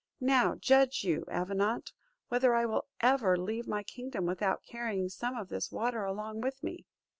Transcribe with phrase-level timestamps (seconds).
[0.19, 1.93] Now judge you, Avenant,
[2.29, 6.63] whether I will ever leave my kingdom without carrying some of this water along with
[6.63, 6.87] me."